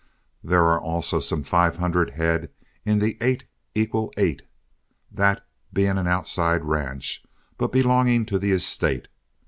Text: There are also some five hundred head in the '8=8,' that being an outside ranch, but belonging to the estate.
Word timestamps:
There 0.43 0.63
are 0.63 0.79
also 0.81 1.19
some 1.19 1.43
five 1.43 1.75
hundred 1.75 2.09
head 2.09 2.49
in 2.85 2.97
the 2.97 3.13
'8=8,' 3.75 4.41
that 5.11 5.45
being 5.71 5.99
an 5.99 6.07
outside 6.07 6.65
ranch, 6.65 7.23
but 7.55 7.71
belonging 7.71 8.25
to 8.25 8.39
the 8.39 8.49
estate. 8.49 9.09